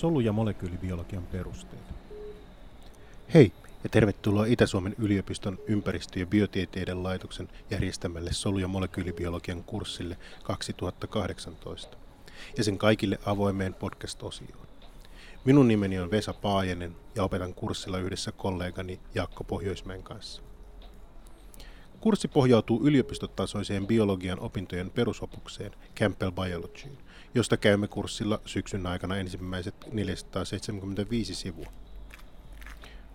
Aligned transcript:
solu- 0.00 0.20
ja 0.20 0.32
molekyylibiologian 0.32 1.22
perusteet. 1.22 1.82
Hei 3.34 3.52
ja 3.84 3.90
tervetuloa 3.90 4.46
Itä-Suomen 4.46 4.94
yliopiston 4.98 5.58
ympäristö- 5.66 6.18
ja 6.18 6.26
biotieteiden 6.26 7.02
laitoksen 7.02 7.48
järjestämälle 7.70 8.32
solu- 8.32 8.58
ja 8.58 8.68
molekyylibiologian 8.68 9.64
kurssille 9.64 10.16
2018 10.42 11.96
ja 12.56 12.64
sen 12.64 12.78
kaikille 12.78 13.18
avoimeen 13.26 13.74
podcast-osioon. 13.74 14.66
Minun 15.44 15.68
nimeni 15.68 15.98
on 15.98 16.10
Vesa 16.10 16.32
Paajanen 16.32 16.96
ja 17.14 17.24
opetan 17.24 17.54
kurssilla 17.54 17.98
yhdessä 17.98 18.32
kollegani 18.32 19.00
Jaakko 19.14 19.44
Pohjoismäen 19.44 20.02
kanssa. 20.02 20.42
Kurssi 22.00 22.28
pohjautuu 22.28 22.86
yliopistotasoiseen 22.86 23.86
biologian 23.86 24.40
opintojen 24.40 24.90
perusopukseen 24.90 25.72
Campbell 25.98 26.30
Biologyin, 26.30 26.98
josta 27.34 27.56
käymme 27.56 27.88
kurssilla 27.88 28.40
syksyn 28.46 28.86
aikana 28.86 29.16
ensimmäiset 29.16 29.74
475 29.92 31.34
sivua. 31.34 31.72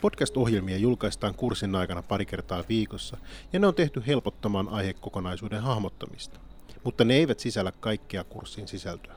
Podcast-ohjelmia 0.00 0.76
julkaistaan 0.76 1.34
kurssin 1.34 1.74
aikana 1.74 2.02
pari 2.02 2.26
kertaa 2.26 2.64
viikossa, 2.68 3.16
ja 3.52 3.58
ne 3.58 3.66
on 3.66 3.74
tehty 3.74 4.02
helpottamaan 4.06 4.68
aihekokonaisuuden 4.68 5.62
hahmottamista, 5.62 6.40
mutta 6.84 7.04
ne 7.04 7.14
eivät 7.14 7.40
sisällä 7.40 7.72
kaikkea 7.80 8.24
kurssin 8.24 8.68
sisältöä. 8.68 9.14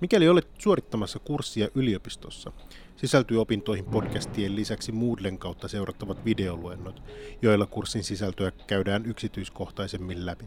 Mikäli 0.00 0.28
olet 0.28 0.48
suorittamassa 0.58 1.18
kurssia 1.18 1.68
yliopistossa, 1.74 2.52
sisältyy 2.96 3.40
opintoihin 3.40 3.84
podcastien 3.84 4.56
lisäksi 4.56 4.92
Moodlen 4.92 5.38
kautta 5.38 5.68
seurattavat 5.68 6.24
videoluennot, 6.24 7.02
joilla 7.42 7.66
kurssin 7.66 8.04
sisältöä 8.04 8.52
käydään 8.66 9.06
yksityiskohtaisemmin 9.06 10.26
läpi. 10.26 10.44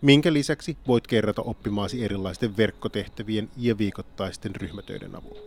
Minkä 0.00 0.32
lisäksi 0.32 0.76
voit 0.86 1.06
kerrata 1.06 1.42
oppimaasi 1.42 2.04
erilaisten 2.04 2.56
verkkotehtävien 2.56 3.50
ja 3.56 3.78
viikoittaisten 3.78 4.56
ryhmätöiden 4.56 5.16
avulla. 5.16 5.40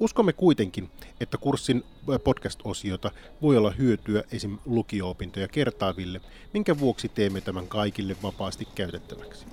Uskomme 0.00 0.32
kuitenkin, 0.32 0.90
että 1.20 1.38
kurssin 1.38 1.84
podcast-osiota 2.24 3.10
voi 3.42 3.56
olla 3.56 3.70
hyötyä 3.70 4.22
esim. 4.32 4.58
lukio-opintoja 4.66 5.48
kertaaville, 5.48 6.20
minkä 6.52 6.78
vuoksi 6.78 7.08
teemme 7.08 7.40
tämän 7.40 7.66
kaikille 7.66 8.16
vapaasti 8.22 8.68
käytettäväksi. 8.74 9.46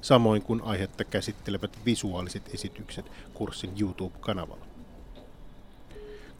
Samoin 0.00 0.42
kuin 0.42 0.62
aihetta 0.62 1.04
käsittelevät 1.04 1.78
visuaaliset 1.86 2.54
esitykset 2.54 3.12
kurssin 3.34 3.70
YouTube-kanavalla. 3.80 4.66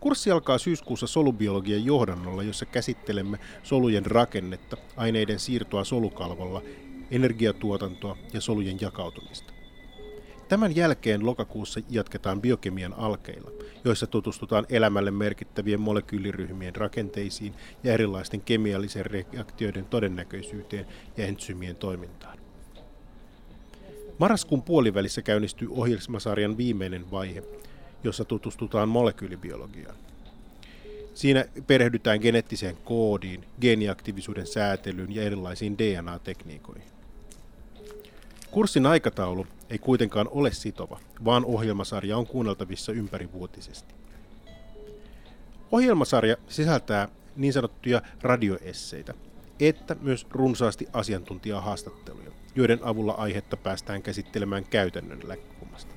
Kurssi 0.00 0.30
alkaa 0.30 0.58
syyskuussa 0.58 1.06
solubiologian 1.06 1.84
johdannolla, 1.84 2.42
jossa 2.42 2.66
käsittelemme 2.66 3.38
solujen 3.62 4.06
rakennetta, 4.06 4.76
aineiden 4.96 5.38
siirtoa 5.38 5.84
solukalvolla, 5.84 6.62
energiatuotantoa 7.10 8.16
ja 8.32 8.40
solujen 8.40 8.80
jakautumista. 8.80 9.52
Tämän 10.48 10.76
jälkeen 10.76 11.26
lokakuussa 11.26 11.80
jatketaan 11.90 12.40
biokemian 12.40 12.94
alkeilla, 12.94 13.50
joissa 13.84 14.06
tutustutaan 14.06 14.66
elämälle 14.68 15.10
merkittävien 15.10 15.80
molekyyliryhmien 15.80 16.76
rakenteisiin 16.76 17.54
ja 17.84 17.92
erilaisten 17.92 18.40
kemiallisen 18.40 19.06
reaktioiden 19.06 19.84
todennäköisyyteen 19.84 20.86
ja 21.16 21.26
entsyymien 21.26 21.76
toimintaan. 21.76 22.45
Marraskuun 24.18 24.62
puolivälissä 24.62 25.22
käynnistyy 25.22 25.68
ohjelmasarjan 25.70 26.56
viimeinen 26.56 27.10
vaihe, 27.10 27.42
jossa 28.04 28.24
tutustutaan 28.24 28.88
molekyylibiologiaan. 28.88 29.96
Siinä 31.14 31.44
perehdytään 31.66 32.20
geneettiseen 32.20 32.76
koodiin, 32.84 33.44
geeniaktiivisuuden 33.60 34.46
säätelyyn 34.46 35.14
ja 35.14 35.22
erilaisiin 35.22 35.78
DNA-tekniikoihin. 35.78 36.88
Kurssin 38.50 38.86
aikataulu 38.86 39.46
ei 39.70 39.78
kuitenkaan 39.78 40.28
ole 40.30 40.52
sitova, 40.52 41.00
vaan 41.24 41.44
ohjelmasarja 41.44 42.16
on 42.16 42.26
kuunneltavissa 42.26 42.92
ympärivuotisesti. 42.92 43.94
Ohjelmasarja 45.72 46.36
sisältää 46.48 47.08
niin 47.36 47.52
sanottuja 47.52 48.02
radioesseitä, 48.22 49.14
että 49.60 49.96
myös 50.00 50.26
runsaasti 50.30 50.86
asiantuntijahaastatteluja, 50.92 52.30
joiden 52.54 52.80
avulla 52.82 53.12
aihetta 53.12 53.56
päästään 53.56 54.02
käsittelemään 54.02 54.64
käytännön 54.64 55.20
näkökulmasta. 55.26 55.94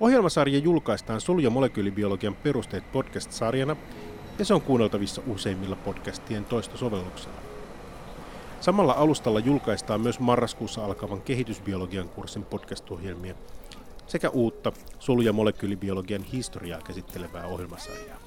Ohjelmasarja 0.00 0.58
julkaistaan 0.58 1.20
Solu- 1.20 1.40
ja 1.40 1.50
molekyylibiologian 1.50 2.34
perusteet 2.34 2.92
podcast-sarjana, 2.92 3.76
ja 4.38 4.44
se 4.44 4.54
on 4.54 4.60
kuunneltavissa 4.60 5.22
useimmilla 5.26 5.76
podcastien 5.76 6.44
toistosovelluksilla. 6.44 7.40
Samalla 8.60 8.92
alustalla 8.92 9.40
julkaistaan 9.40 10.00
myös 10.00 10.20
marraskuussa 10.20 10.84
alkavan 10.84 11.22
kehitysbiologian 11.22 12.08
kurssin 12.08 12.44
podcast-ohjelmia 12.44 13.34
sekä 14.06 14.30
uutta 14.30 14.72
solu- 14.98 15.22
ja 15.22 15.32
molekyylibiologian 15.32 16.22
historiaa 16.22 16.80
käsittelevää 16.80 17.46
ohjelmasarjaa. 17.46 18.18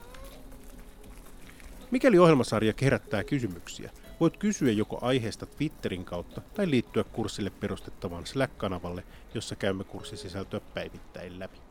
Mikäli 1.91 2.19
ohjelmasarja 2.19 2.73
herättää 2.81 3.23
kysymyksiä, 3.23 3.91
voit 4.19 4.37
kysyä 4.37 4.71
joko 4.71 4.99
aiheesta 5.01 5.45
Twitterin 5.45 6.05
kautta 6.05 6.41
tai 6.41 6.69
liittyä 6.69 7.03
kurssille 7.03 7.49
perustettavaan 7.49 8.25
Slack-kanavalle, 8.25 9.03
jossa 9.33 9.55
käymme 9.55 9.83
kurssisisältöä 9.83 10.59
päivittäin 10.59 11.39
läpi. 11.39 11.70